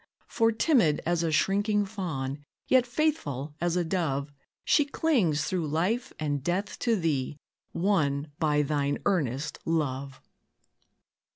[0.27, 4.33] For, timid as a shrinking fawn, Yet faithful as a dove,
[4.65, 7.37] She clings through life and death to thee,
[7.71, 10.19] Won by thine earnest love.